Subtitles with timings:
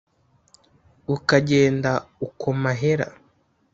[1.05, 1.91] Bukagenda
[2.25, 3.07] uko mahera: